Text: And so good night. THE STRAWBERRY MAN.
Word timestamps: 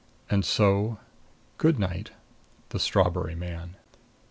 And 0.31 0.43
so 0.43 0.97
good 1.59 1.77
night. 1.77 2.09
THE 2.69 2.79
STRAWBERRY 2.79 3.35
MAN. 3.35 3.75